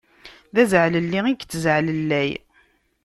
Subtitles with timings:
[0.53, 2.29] D azaɛlelli i yettzaɛlellay.